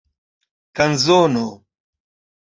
[0.75, 1.43] kanzono